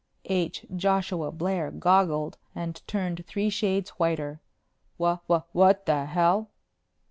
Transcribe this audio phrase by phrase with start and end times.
[0.25, 0.65] H.
[0.75, 4.41] Joshua Blair goggled and turned three shades whiter.
[4.97, 6.49] "Wha wha what the hell!"